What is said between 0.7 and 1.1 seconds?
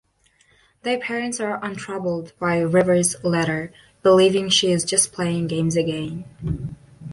Their